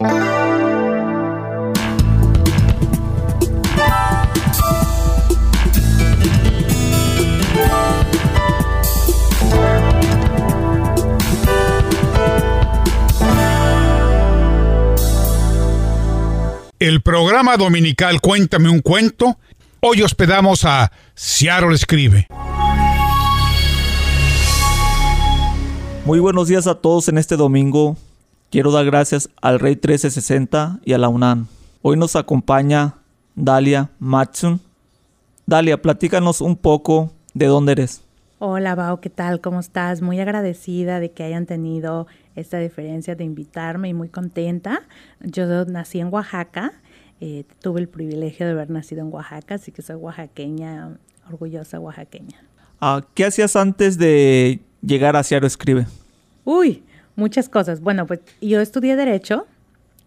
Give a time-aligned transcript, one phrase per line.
[0.00, 0.06] El
[17.02, 19.36] programa dominical Cuéntame un cuento.
[19.80, 22.28] Hoy hospedamos a Ciaro Escribe.
[26.04, 27.96] Muy buenos días a todos en este domingo.
[28.50, 31.48] Quiero dar gracias al Rey 1360 y a la UNAM.
[31.82, 32.94] Hoy nos acompaña
[33.34, 34.62] Dalia Matsun.
[35.44, 38.00] Dalia, platícanos un poco de dónde eres.
[38.38, 39.42] Hola, Bao, ¿qué tal?
[39.42, 40.00] ¿Cómo estás?
[40.00, 44.80] Muy agradecida de que hayan tenido esta diferencia de invitarme y muy contenta.
[45.20, 46.72] Yo nací en Oaxaca,
[47.20, 50.96] eh, tuve el privilegio de haber nacido en Oaxaca, así que soy oaxaqueña,
[51.28, 52.42] orgullosa oaxaqueña.
[52.80, 55.86] Ah, ¿Qué hacías antes de llegar a Ciaro Escribe?
[56.46, 56.82] Uy,
[57.18, 57.80] muchas cosas.
[57.80, 59.46] Bueno, pues yo estudié Derecho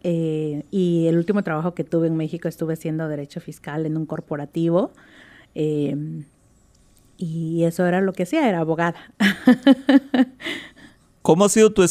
[0.04, 4.06] eh, y el último trabajo que tuve en México estuve haciendo Derecho Fiscal en un
[4.06, 4.92] corporativo.
[5.54, 6.24] Eh,
[7.18, 9.14] y eso era lo que hacía, era abogada.
[11.22, 11.86] ¿Cómo ha sido tu,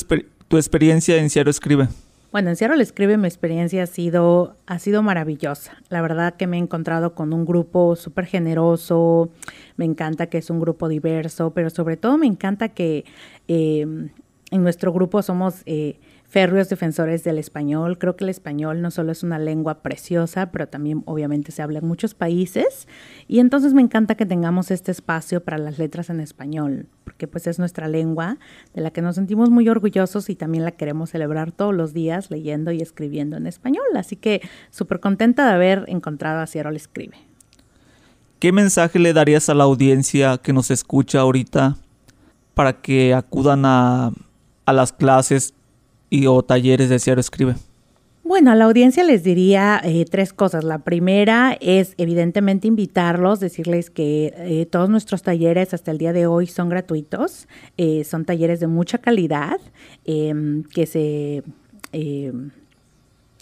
[0.48, 1.88] tu experiencia en Ciaro Escribe?
[2.32, 5.76] Bueno, en Ciaro Escribe mi experiencia ha sido, ha sido maravillosa.
[5.88, 9.30] La verdad que me he encontrado con un grupo súper generoso,
[9.76, 13.04] me encanta que es un grupo diverso, pero sobre todo me encanta que
[13.48, 14.10] eh,
[14.50, 15.62] en nuestro grupo somos...
[15.66, 15.98] Eh,
[16.30, 17.98] férreos defensores del español.
[17.98, 21.80] Creo que el español no solo es una lengua preciosa, pero también obviamente se habla
[21.80, 22.86] en muchos países.
[23.26, 27.48] Y entonces me encanta que tengamos este espacio para las letras en español, porque pues
[27.48, 28.38] es nuestra lengua
[28.74, 32.30] de la que nos sentimos muy orgullosos y también la queremos celebrar todos los días
[32.30, 33.84] leyendo y escribiendo en español.
[33.96, 34.40] Así que
[34.70, 37.16] súper contenta de haber encontrado a Cierro Escribe.
[38.38, 41.76] ¿Qué mensaje le darías a la audiencia que nos escucha ahorita
[42.54, 44.12] para que acudan a,
[44.70, 45.54] a las clases
[46.08, 47.54] y o talleres de Ciaro Escribe?
[48.22, 50.62] Bueno, a la audiencia les diría eh, tres cosas.
[50.62, 56.26] La primera es evidentemente invitarlos, decirles que eh, todos nuestros talleres hasta el día de
[56.26, 59.58] hoy son gratuitos, eh, son talleres de mucha calidad,
[60.04, 61.42] em, que se
[61.92, 62.50] em,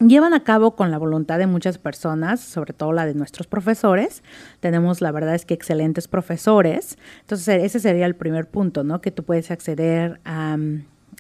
[0.01, 4.23] llevan a cabo con la voluntad de muchas personas, sobre todo la de nuestros profesores.
[4.61, 6.97] Tenemos, la verdad es que excelentes profesores.
[7.21, 9.03] Entonces, ese sería el primer punto, ¿no?
[9.03, 10.57] Que tú puedes acceder a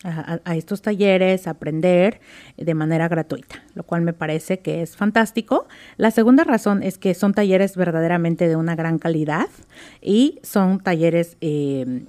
[0.04, 2.20] a, estos talleres, aprender
[2.56, 5.66] de manera gratuita, lo cual me parece que es fantástico.
[5.96, 9.48] La segunda razón es que son talleres verdaderamente de una gran calidad
[10.00, 12.02] y son talleres eh,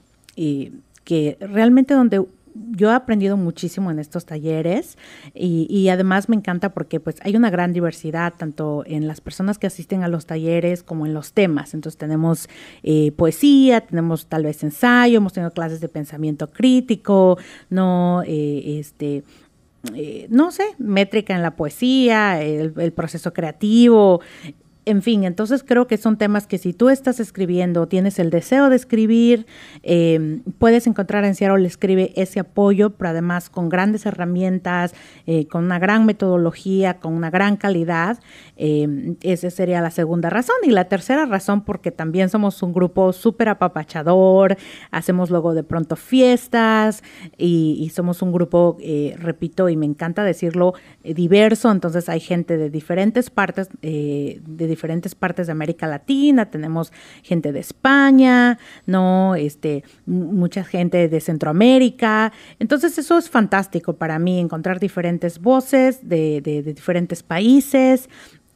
[1.03, 2.23] que realmente donde
[2.53, 4.97] yo he aprendido muchísimo en estos talleres
[5.33, 9.67] y, además me encanta porque pues hay una gran diversidad tanto en las personas que
[9.67, 11.73] asisten a los talleres como en los temas.
[11.73, 12.47] Entonces tenemos
[12.83, 17.37] eh, poesía, tenemos tal vez ensayo, hemos tenido clases de pensamiento crítico,
[17.69, 19.23] no, eh, este,
[19.95, 24.21] eh, no sé, métrica en la poesía, el proceso creativo,
[24.89, 28.71] en fin, entonces creo que son temas que si tú estás escribiendo, tienes el deseo
[28.71, 29.45] de escribir,
[29.83, 34.95] em, puedes encontrar en Seattle Escribe ese apoyo, pero además con grandes herramientas,
[35.27, 38.19] eh, con una gran metodología, con una gran calidad.
[38.57, 40.55] Eh, esa sería la segunda razón.
[40.63, 44.57] Y la tercera razón, porque también somos un grupo súper apapachador,
[44.89, 47.03] hacemos luego de pronto fiestas
[47.37, 50.73] y, somos un grupo, eh, repito, y me encanta decirlo,
[51.03, 51.69] diverso.
[51.69, 57.51] Entonces hay gente de diferentes partes, de diferentes diferentes partes de América Latina, tenemos gente
[57.51, 59.35] de España, ¿no?
[59.35, 62.31] Este, mucha gente de Centroamérica.
[62.59, 68.07] Entonces eso es fantástico para mí, encontrar diferentes voces de, de diferentes países,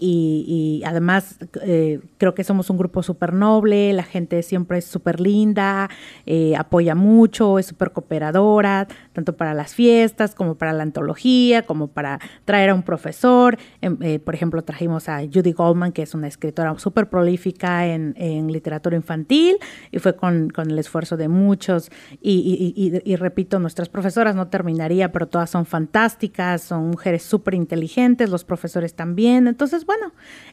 [0.05, 5.19] y, además eh, creo que somos un grupo súper noble, la gente siempre es súper
[5.19, 5.89] linda,
[6.25, 11.87] eh, apoya mucho, es súper cooperadora, tanto para las fiestas como para la antología, como
[11.87, 13.57] para traer a un profesor.
[13.81, 18.13] Em, eh, por ejemplo, trajimos a Judy Goldman, que es una escritora súper prolífica en,
[18.51, 19.57] literatura infantil,
[19.91, 21.89] y fue con, el esfuerzo de muchos.
[22.21, 28.29] Y, y, repito, nuestras profesoras no terminaría, pero todas son fantásticas, son mujeres súper inteligentes,
[28.29, 29.47] los profesores también.
[29.47, 29.92] Entonces, bueno,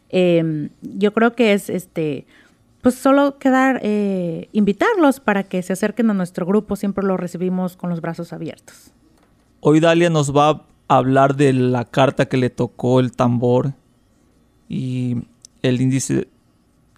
[0.08, 2.26] em, yo creo que es este
[2.82, 7.76] pues solo quedar, eh, invitarlos para que se acerquen a nuestro grupo, siempre lo recibimos
[7.76, 8.92] con los brazos abiertos.
[9.60, 10.48] Hoy Dalia nos va
[10.88, 13.75] a hablar de la carta que le tocó el tambor
[14.69, 15.25] y
[15.62, 16.28] el índice,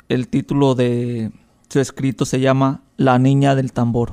[0.09, 1.33] el título de
[1.69, 4.13] su escrito se llama La niña del tambor.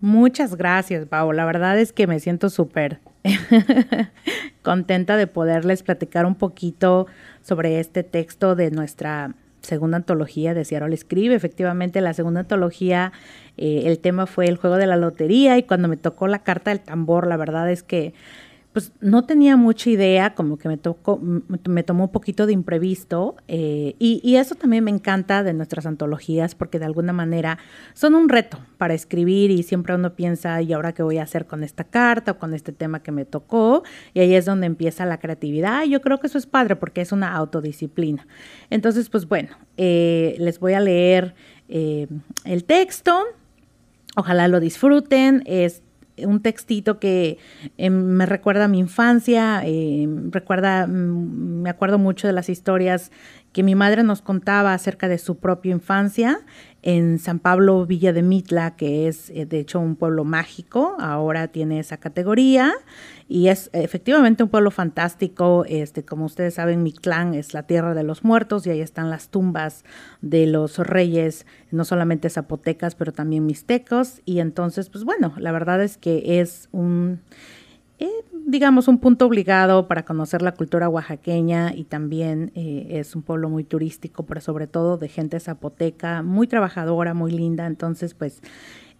[0.00, 1.32] Muchas gracias, Pau.
[1.32, 3.00] La verdad es que me siento súper
[4.62, 7.06] contenta de poderles platicar un poquito
[7.42, 9.34] sobre este texto de nuestra
[9.64, 11.34] segunda antología de Seattle Escribe.
[11.34, 13.12] Efectivamente, la segunda antología,
[13.56, 16.70] eh, el tema fue el juego de la lotería y cuando me tocó la carta
[16.70, 18.14] del tambor, la verdad es que
[18.74, 23.36] pues no tenía mucha idea, como que me, tocó, me tomó un poquito de imprevisto
[23.46, 27.56] eh, y, eso también me encanta de nuestras antologías porque de alguna manera
[27.92, 31.46] son un reto para escribir y siempre uno piensa, ¿y ahora qué voy a hacer
[31.46, 33.84] con esta carta o con este tema que me tocó?
[34.12, 37.00] Y ahí es donde empieza la creatividad y yo creo que eso es padre porque
[37.00, 38.26] es una autodisciplina.
[38.70, 41.36] Entonces, pues bueno, eh, les voy a leer
[41.68, 42.08] eh,
[42.44, 43.22] el texto.
[44.16, 45.44] Ojalá lo disfruten.
[45.46, 45.83] Es
[46.18, 47.38] un textito que
[47.76, 53.10] em, me recuerda a mi infancia, em, recuerda, mm, me acuerdo mucho de las historias
[53.52, 56.40] que mi madre nos contaba acerca de su propia infancia
[56.86, 61.48] en San Pablo Villa de Mitla, que es eh, de hecho un pueblo mágico, ahora
[61.48, 62.74] tiene esa categoría
[63.26, 65.64] y es efectivamente un pueblo fantástico.
[65.66, 69.30] Este, como ustedes saben, Mictlán es la tierra de los muertos y ahí están las
[69.30, 69.82] tumbas
[70.20, 74.20] de los reyes, no solamente zapotecas, pero también mixtecos.
[74.26, 77.20] Y entonces, pues bueno, la verdad es que es un
[77.98, 78.10] eh,
[78.46, 83.48] digamos, un punto obligado para conocer la cultura oaxaqueña y también eh, es un pueblo
[83.48, 87.66] muy turístico, pero sobre todo de gente zapoteca, muy trabajadora, muy linda.
[87.66, 88.42] Entonces, pues,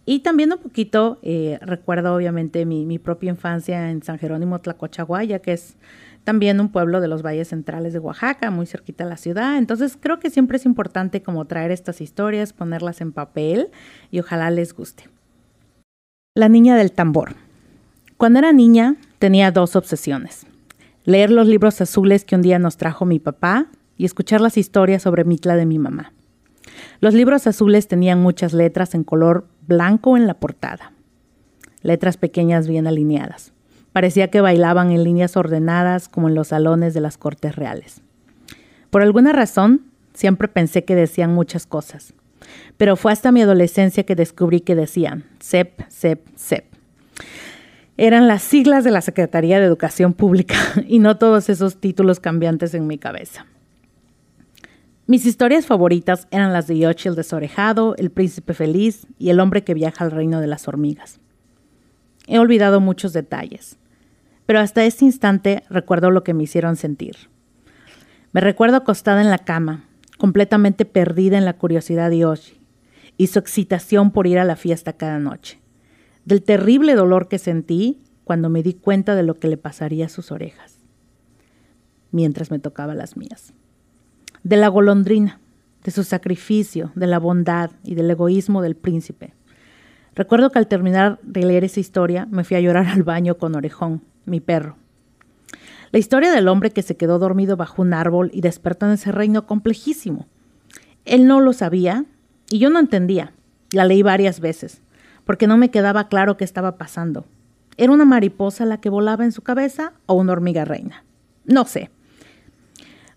[0.05, 5.39] y también un poquito, eh, recuerdo obviamente mi, mi, propia infancia en San Jerónimo Tlacochaguaya,
[5.39, 5.77] que es
[6.23, 9.57] también un pueblo de los valles centrales de Oaxaca, muy cerquita de la ciudad.
[9.57, 13.69] Entonces, creo que siempre es importante como traer estas historias, ponerlas en papel
[14.09, 15.09] y ojalá les guste.
[16.33, 17.44] La niña del tambor.
[18.25, 20.47] Cuando era niña tenía dos obsesiones.
[21.03, 23.67] Leer los libros azules que un día nos trajo mi papá
[23.97, 26.11] y escuchar las historias sobre Mitla de mi mamá.
[27.01, 30.91] Los libros azules tenían muchas letras en color blanco en la portada.
[31.83, 33.53] Letras pequeñas bien alineadas.
[33.93, 38.01] Parecía que bailaban en líneas ordenadas como en los salones de las cortes reales.
[38.89, 39.81] Por alguna razón,
[40.15, 42.15] siempre pensé que decían muchas cosas.
[42.77, 46.65] Pero fue hasta mi adolescencia que descubrí que decían SEP, SEP, SEP
[47.97, 50.55] eran las siglas de la Secretaría de Educación Pública
[50.87, 53.45] y no todos esos títulos cambiantes en mi cabeza.
[55.07, 59.63] Mis historias favoritas eran las de Yoshi el desorejado, El príncipe feliz y El hombre
[59.63, 61.19] que viaja al reino de las hormigas.
[62.27, 63.77] He olvidado muchos detalles,
[64.47, 67.15] pero hasta este instante recuerdo lo que me hicieron sentir.
[68.31, 69.85] Me recuerdo acostada en la cama,
[70.17, 72.59] completamente perdida en la curiosidad de Yoshi
[73.15, 75.59] y su excitación por ir a la fiesta cada noche
[76.25, 80.09] del terrible dolor que sentí cuando me di cuenta de lo que le pasaría a
[80.09, 80.79] sus orejas,
[82.11, 83.53] mientras me tocaba las mías.
[84.43, 85.39] De la golondrina,
[85.83, 89.33] de su sacrificio, de la bondad y del egoísmo del príncipe.
[90.15, 93.55] Recuerdo que al terminar de leer esa historia me fui a llorar al baño con
[93.55, 94.77] Orejón, mi perro.
[95.91, 99.11] La historia del hombre que se quedó dormido bajo un árbol y despertó en ese
[99.11, 100.27] reino complejísimo.
[101.05, 102.05] Él no lo sabía
[102.49, 103.33] y yo no entendía.
[103.71, 104.81] La leí varias veces
[105.25, 107.25] porque no me quedaba claro qué estaba pasando.
[107.77, 111.03] ¿Era una mariposa la que volaba en su cabeza o una hormiga reina?
[111.45, 111.89] No sé.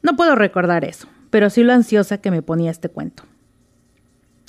[0.03, 3.25] No puedo recordar eso, pero sí lo ansiosa que me ponía este cuento.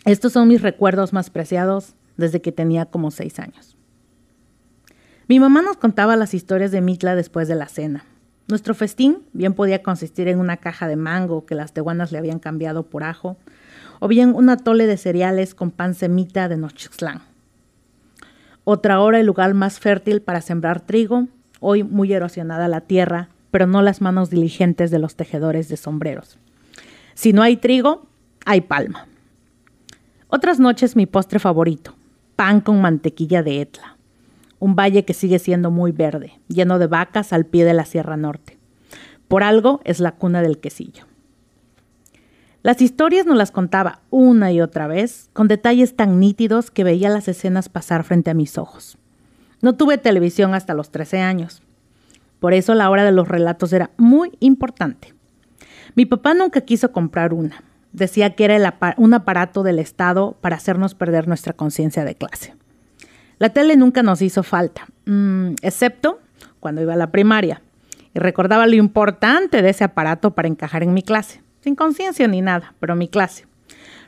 [0.05, 3.75] Estos son mis recuerdos más preciados desde que tenía como seis años.
[5.27, 8.05] Mi mamá nos contaba las historias de Mitla después de la cena.
[8.47, 12.39] Nuestro festín bien podía consistir en una caja de mango que las tehuanas le habían
[12.39, 13.37] cambiado por ajo,
[13.99, 17.21] o bien un atole de cereales con pan semita de Nochixtlán.
[18.71, 21.27] Otra hora el lugar más fértil para sembrar trigo,
[21.59, 26.37] hoy muy erosionada la tierra, pero no las manos diligentes de los tejedores de sombreros.
[27.15, 28.05] Si no hay trigo,
[28.45, 29.07] hay palma.
[30.27, 31.95] Otras noches mi postre favorito,
[32.35, 33.97] pan con mantequilla de Etla,
[34.59, 38.17] un valle que sigue siendo muy verde, lleno de vacas al pie de la Sierra
[38.17, 38.59] Norte.
[39.27, 41.05] Por algo es la cuna del quesillo.
[42.61, 47.09] Las historias nos las contaba una y otra vez, con detalles tan nítidos que veía
[47.09, 48.97] las escenas pasar frente a mis ojos.
[49.61, 51.61] No tuve televisión hasta los 13 años.
[52.41, 55.13] Por eso la hora de los relatos era muy importante.
[55.95, 57.63] Mi papá nunca quiso comprar una.
[57.93, 62.55] Decía que era un aparato del Estado para hacernos perder nuestra conciencia de clase.
[63.37, 66.19] La tele nunca nos hizo falta, mm, excepto
[66.59, 67.61] cuando iba a la primaria,
[68.13, 72.41] y recordaba lo importante de ese aparato para encajar en mi clase sin conciencia ni
[72.41, 73.45] nada, pero mi clase.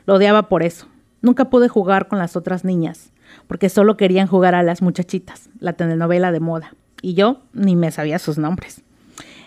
[0.06, 0.86] Lo odiaba por eso.
[1.20, 3.12] Nunca pude jugar con las otras niñas,
[3.46, 7.90] porque solo querían jugar a las muchachitas, la telenovela de moda, y yo ni me
[7.90, 8.82] sabía sus nombres.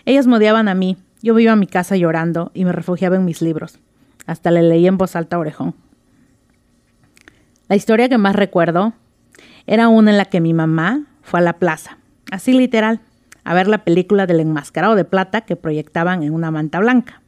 [0.04, 3.24] Ellas me odiaban a mí, yo iba a mi casa llorando y me refugiaba en
[3.24, 3.78] mis libros.
[4.26, 5.74] Hasta le leí en voz alta a Orejón.
[7.68, 8.92] La historia que más recuerdo
[9.66, 11.98] era una en la que mi mamá fue a la plaza,
[12.30, 13.00] así literal,
[13.42, 17.20] a ver la película del enmascarado de plata que proyectaban en una manta blanca.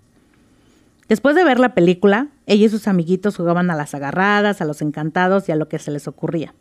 [1.09, 4.83] Después de ver la película, ella y sus amiguitos jugaban a las agarradas, a los
[4.83, 6.55] encantados y a lo que se les ocurría.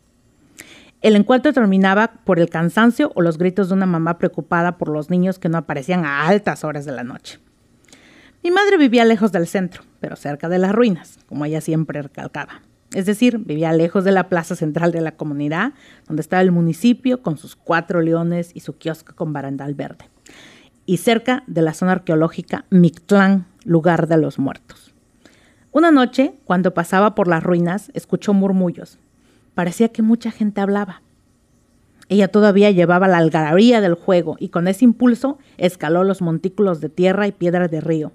[1.00, 5.10] El encuentro terminaba por el cansancio o los gritos de una mamá preocupada por los
[5.10, 7.38] niños que no aparecían a altas horas de la noche.
[8.42, 12.62] Mi madre vivía lejos del centro, pero cerca de las ruinas, como ella siempre recalcaba.
[12.94, 15.72] Es decir, vivía lejos de la plaza central de la comunidad,
[16.06, 20.08] donde estaba el municipio con sus cuatro leones y su kiosco con barandal verde,
[20.86, 24.94] y cerca de la zona arqueológica Mictlán, lugar de los muertos.
[25.72, 28.98] Una noche, cuando pasaba por las ruinas, escuchó murmullos,
[29.58, 31.02] Parecía que mucha gente hablaba.
[32.08, 36.88] Ella todavía llevaba la algarabía del juego y con ese impulso escaló los montículos de
[36.88, 38.12] tierra y piedra de río.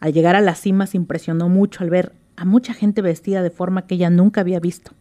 [0.00, 3.50] Al llegar a la cima se impresionó mucho al ver a mucha gente vestida de
[3.50, 4.92] forma que ella nunca había visto.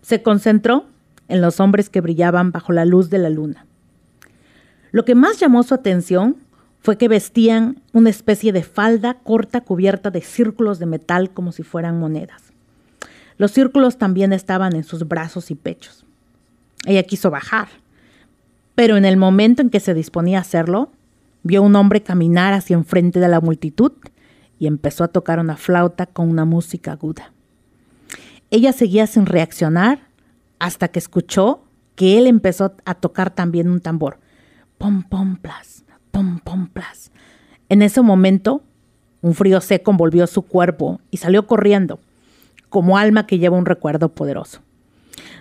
[0.00, 0.86] Se concentró
[1.28, 3.66] en los hombres que brillaban bajo la luz de la luna.
[4.90, 6.36] Lo que más llamó su atención
[6.82, 11.62] fue que vestían una especie de falda corta cubierta de círculos de metal como si
[11.62, 12.42] fueran monedas.
[13.38, 16.04] Los círculos también estaban en sus brazos y pechos.
[16.84, 17.68] Ella quiso bajar,
[18.74, 20.90] pero en el momento en que se disponía a hacerlo,
[21.44, 23.92] vio un hombre caminar hacia enfrente de la multitud
[24.58, 27.32] y empezó a tocar una flauta con una música aguda.
[28.50, 30.00] Ella seguía sin reaccionar
[30.58, 34.18] hasta que escuchó que él empezó a tocar también un tambor.
[34.78, 37.10] Pom, pom, plas, pom, pom, plas.
[37.68, 38.62] En ese momento,
[39.22, 41.98] un frío seco envolvió su cuerpo y salió corriendo
[42.68, 44.60] como alma que lleva un recuerdo poderoso.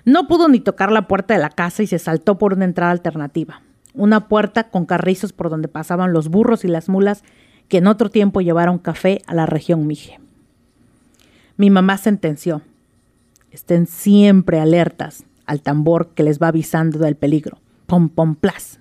[0.03, 2.91] No pudo ni tocar la puerta de la casa y se saltó por una entrada
[2.91, 3.61] alternativa,
[3.93, 7.23] una puerta con carrizos por donde pasaban los burros y las mulas
[7.67, 10.19] que en otro tiempo llevaron café a la región Mije.
[11.55, 12.61] Mi mamá sentenció,
[13.51, 18.80] estén siempre alertas al tambor que les va avisando del peligro, pom pom plas,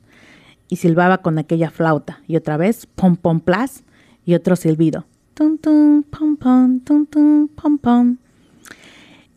[0.70, 3.84] y silbaba con aquella flauta, y otra vez pom pom plas,
[4.24, 8.16] y otro silbido, tum tum pom pom, tum tum pom pom.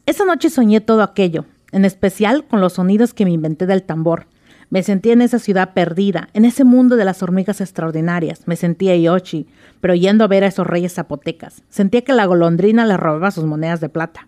[0.06, 4.28] Esa noche soñé todo aquello, en especial con los sonidos que me inventé del tambor.
[4.70, 8.48] Me sentí en esa ciudad perdida, en ese mundo de las hormigas extraordinarias.
[8.48, 9.48] Me sentía Yoshi,
[9.82, 11.64] pero yendo a ver a esos reyes zapotecas.
[11.70, 14.28] Sentía que la golondrina le robaba sus monedas de plata.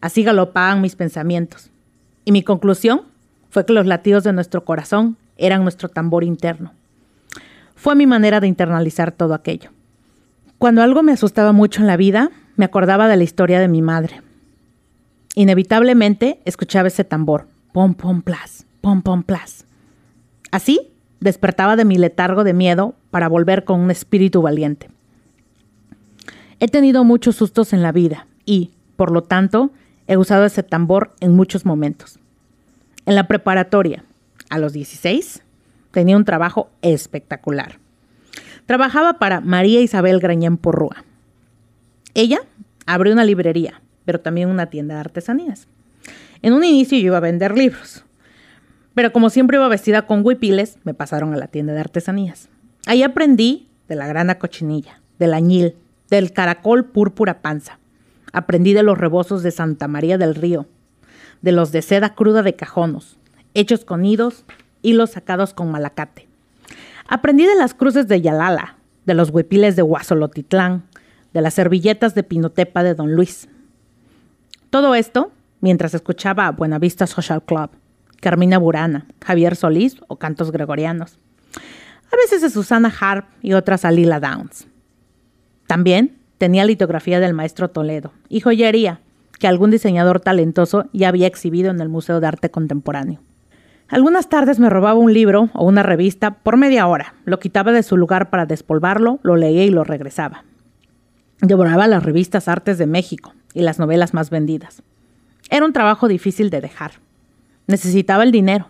[0.00, 1.70] Así galopaban mis pensamientos.
[2.24, 3.02] Y mi conclusión
[3.50, 6.72] fue que los latidos de nuestro corazón eran nuestro tambor interno.
[7.74, 9.70] Fue mi manera de internalizar todo aquello.
[10.58, 13.80] Cuando algo me asustaba mucho en la vida, me acordaba de la historia de mi
[13.80, 14.20] madre.
[15.36, 19.64] Inevitablemente escuchaba ese tambor, pom pom plas, pom pom plas.
[20.50, 20.90] Así
[21.20, 24.90] despertaba de mi letargo de miedo para volver con un espíritu valiente.
[26.58, 29.70] He tenido muchos sustos en la vida y, por lo tanto,
[30.08, 32.18] he usado ese tambor en muchos momentos.
[33.06, 34.04] En la preparatoria,
[34.50, 35.42] a los 16,
[35.90, 37.78] tenía un trabajo espectacular.
[38.66, 41.04] Trabajaba para María Isabel Grañán Porrúa.
[42.14, 42.40] Ella
[42.86, 45.68] abrió una librería pero también una tienda de artesanías.
[46.40, 48.06] En un inicio yo iba a vender libros,
[48.94, 52.48] pero como siempre iba vestida con huipiles, me pasaron a la tienda de artesanías.
[52.86, 55.74] Ahí aprendí de la grana cochinilla, del añil,
[56.08, 57.80] del caracol púrpura panza.
[58.32, 60.64] Aprendí de los rebozos de Santa María del Río,
[61.42, 63.18] de los de seda cruda de cajonos,
[63.58, 64.44] hechos con hilos,
[64.82, 66.28] hilos sacados con malacate.
[67.06, 70.84] Aprendí de las cruces de Yalala, de los huipiles de Huazolotitlán,
[71.32, 73.48] de las servilletas de Pinotepa de Don Luis,
[74.70, 77.70] todo esto mientras escuchaba a Buenavista Social Club,
[78.20, 81.18] Carmina Burana, Javier Solís o cantos gregorianos.
[82.12, 84.66] A veces a Susana Harp y otras a Lila Downs.
[85.66, 89.00] También tenía litografía del maestro Toledo y joyería
[89.38, 93.20] que algún diseñador talentoso ya había exhibido en el Museo de Arte Contemporáneo.
[93.88, 97.82] Algunas tardes me robaba un libro o una revista por media hora, lo quitaba de
[97.82, 100.44] su lugar para despolvarlo, lo leía y lo regresaba.
[101.40, 104.82] Devoraba las revistas Artes de México, y las novelas más vendidas.
[105.50, 106.92] Era un trabajo difícil de dejar.
[107.66, 108.68] Necesitaba el dinero.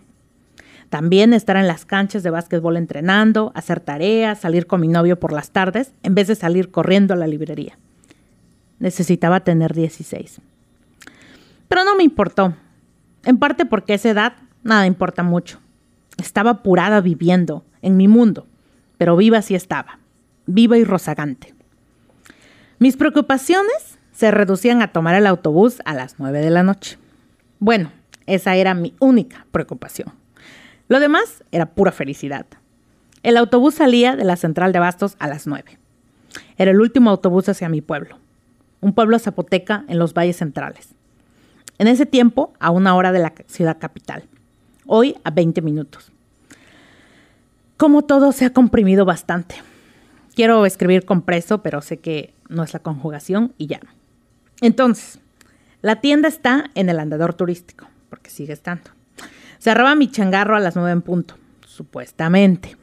[0.89, 5.31] También estar en las canchas de básquetbol entrenando, hacer tareas, salir con mi novio por
[5.31, 7.77] las tardes, en vez de salir corriendo a la librería.
[8.79, 10.41] Necesitaba tener 16.
[11.67, 12.55] Pero no me importó.
[13.25, 15.59] En parte porque esa edad nada importa mucho.
[16.17, 18.47] Estaba apurada viviendo en mi mundo,
[18.97, 19.99] pero viva sí estaba,
[20.45, 21.53] viva y rozagante.
[22.79, 26.97] Mis preocupaciones se reducían a tomar el autobús a las 9 de la noche.
[27.59, 27.91] Bueno,
[28.25, 30.13] esa era mi única preocupación.
[30.87, 32.45] Lo demás era pura felicidad.
[33.21, 35.77] El autobús salía de la central de Bastos a las 9.
[36.57, 38.17] Era el último autobús hacia mi pueblo,
[38.81, 40.89] un pueblo zapoteca en los valles centrales.
[41.77, 44.23] En ese tiempo, a una hora de la ciudad capital.
[44.91, 46.11] Hoy a 20 minutos.
[47.77, 49.53] Como todo se ha comprimido bastante.
[50.33, 53.81] Quiero escribir compreso, pero sé que no es la conjugación y ya.
[54.61, 55.19] Entonces,
[55.83, 57.85] la tienda está en el andador turístico.
[58.09, 58.89] porque sigue estando.
[59.59, 61.35] Cerraba mi changarro a las nueve en punto,
[61.67, 62.75] supuestamente.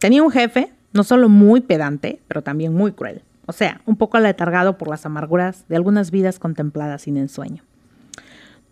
[0.00, 3.22] Tenía un jefe, no solo muy pedante, pero también muy cruel.
[3.46, 7.62] O sea, un poco aletargado por las amarguras de algunas vidas contempladas sin ensueño.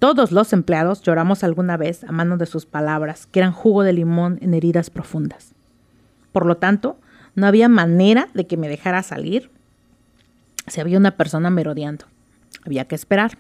[0.01, 3.93] Todos los empleados lloramos alguna vez a mano de sus palabras, que eran jugo de
[3.93, 5.55] limón en heridas profundas.
[6.33, 6.99] Por lo tanto,
[7.35, 9.51] no había manera de que me dejara salir
[10.67, 12.07] si había una persona merodeando.
[12.65, 13.37] Había que esperar.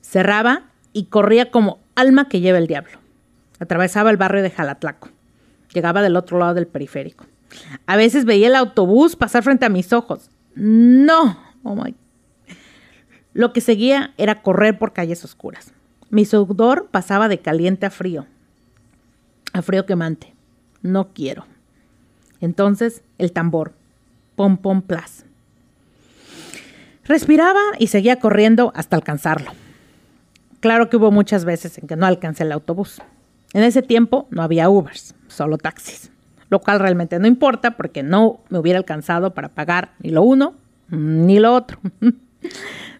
[0.00, 2.98] Cerraba y corría como alma que lleva el diablo.
[3.60, 5.10] Atravesaba el barrio de Jalatlaco.
[5.72, 7.24] Llegaba del otro lado del periférico.
[7.86, 10.28] A veces veía el autobús pasar frente a mis ojos.
[10.56, 11.38] No.
[11.62, 11.94] Oh my
[13.36, 15.70] lo que seguía era correr por calles oscuras.
[16.08, 18.24] Mi sudor pasaba de caliente a frío,
[19.52, 20.32] a frío quemante.
[20.80, 21.44] No quiero.
[22.40, 23.72] Entonces, el tambor.
[24.36, 25.26] Pom, pom, plas.
[27.04, 29.52] Respiraba y seguía corriendo hasta alcanzarlo.
[30.60, 33.02] Claro que hubo muchas veces en que no alcancé el autobús.
[33.52, 36.10] En ese tiempo no había Ubers, solo taxis,
[36.48, 40.54] lo cual realmente no importa porque no me hubiera alcanzado para pagar ni lo uno
[40.88, 41.78] ni lo otro.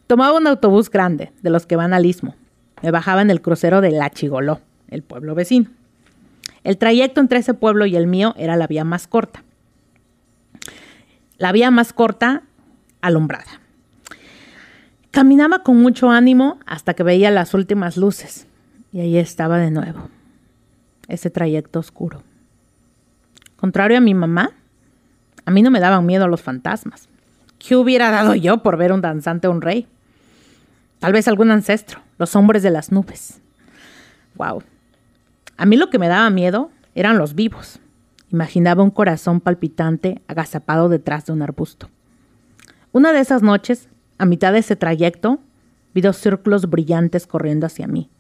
[0.07, 2.35] Tomaba un autobús grande, de los que van al istmo.
[2.83, 5.69] Me bajaba en el crucero de La Chigoló, el pueblo vecino.
[6.63, 9.43] El trayecto entre ese pueblo y el mío era la vía más corta.
[11.39, 12.43] La vía más corta,
[13.01, 13.61] alumbrada.
[15.11, 18.47] Caminaba con mucho ánimo hasta que veía las últimas luces.
[18.93, 20.09] Y ahí estaba de nuevo.
[21.09, 22.23] Ese trayecto oscuro.
[23.57, 24.51] Contrario a mi mamá,
[25.45, 27.09] a mí no me daban miedo los fantasmas.
[27.59, 29.87] ¿Qué hubiera dado yo por ver un danzante o un rey?
[30.99, 33.41] Tal vez algún ancestro, los hombres de las nubes.
[34.35, 34.63] Wow.
[35.57, 37.81] A mí lo que me daba miedo eran los vivos.
[38.31, 41.89] Imaginaba un corazón palpitante agazapado detrás de un arbusto.
[42.93, 43.89] Una de esas noches,
[44.19, 45.39] a mitad de ese trayecto,
[45.95, 48.11] vi dos círculos brillantes corriendo hacia mí.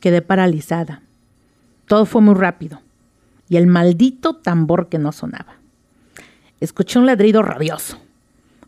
[0.00, 1.02] Quedé paralizada.
[1.86, 2.80] Todo fue muy rápido.
[3.48, 5.54] Y el maldito tambor que no sonaba.
[6.60, 7.98] Escuché un ladrido rabioso.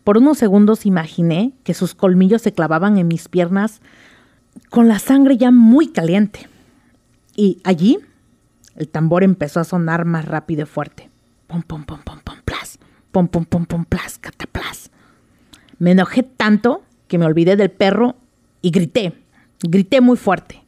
[0.09, 3.83] Por unos segundos imaginé que sus colmillos se clavaban en mis piernas
[4.71, 6.49] con la sangre ya muy caliente.
[7.37, 7.99] Y allí
[8.77, 11.11] el tambor empezó a sonar más rápido y fuerte.
[11.47, 12.79] Pum, pum, pum, pum, pum, plas.
[13.13, 14.91] Pum, pum, pum, pum, plas, cataplas.
[15.79, 18.17] Me enojé tanto que me olvidé del perro
[18.63, 19.13] y grité.
[19.61, 20.65] Grité muy fuerte.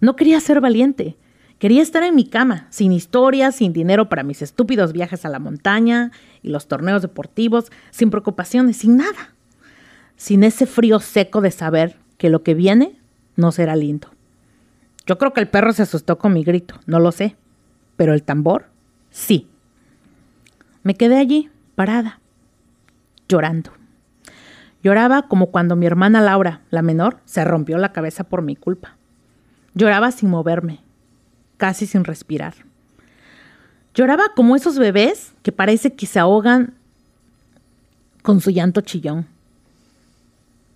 [0.00, 1.18] No quería ser valiente.
[1.60, 5.38] Quería estar en mi cama, sin historias, sin dinero para mis estúpidos viajes a la
[5.38, 6.10] montaña
[6.42, 9.34] y los torneos deportivos, sin preocupaciones, sin nada.
[10.16, 12.98] Sin ese frío seco de saber que lo que viene
[13.36, 14.08] no será lindo.
[15.04, 17.36] Yo creo que el perro se asustó con mi grito, no lo sé.
[17.96, 18.68] Pero el tambor,
[19.10, 19.46] sí.
[20.82, 22.20] Me quedé allí, parada,
[23.28, 23.70] llorando.
[24.82, 28.96] Lloraba como cuando mi hermana Laura, la menor, se rompió la cabeza por mi culpa.
[29.74, 30.80] Lloraba sin moverme,
[31.60, 32.54] casi sin respirar.
[33.94, 36.72] Lloraba como esos bebés que parece que se ahogan
[38.22, 39.26] con su llanto chillón.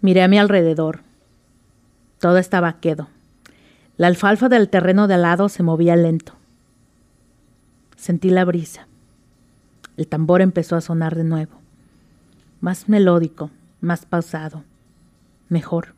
[0.03, 1.01] Miré a mi alrededor.
[2.21, 3.09] Todo estaba quedo.
[3.97, 6.35] La alfalfa del terreno de al lado se movía lento.
[7.97, 8.87] Sentí la brisa.
[9.97, 11.53] El tambor empezó a sonar de nuevo.
[12.61, 14.65] Más melódico, más pausado.
[15.49, 15.95] Mejor.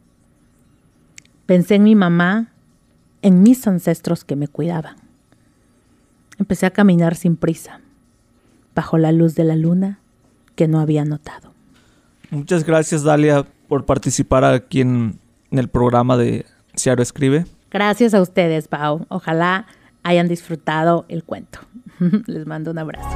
[1.47, 2.53] Pensé en mi mamá
[3.23, 4.97] en mis ancestros que me cuidaban.
[6.39, 7.81] Empecé a caminar sin prisa,
[8.75, 10.01] bajo la luz de la luna
[10.55, 11.53] que no había notado.
[12.31, 15.19] Muchas gracias, Dalia, por participar aquí en,
[15.51, 16.45] el programa de
[16.77, 17.47] Ciaro Escribe.
[17.71, 19.07] Gracias a ustedes, Pau.
[19.09, 19.67] Ojalá
[20.03, 21.61] hayan disfrutado el cuento.
[22.27, 23.09] Les mando un abrazo.